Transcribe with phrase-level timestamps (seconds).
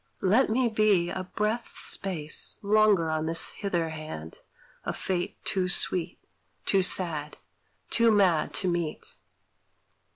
[0.23, 4.39] Let me be A breath's space longer on this hither hand
[4.83, 6.17] Of fate too sweet,
[6.65, 7.37] too sad,
[7.91, 9.15] too mad to meet.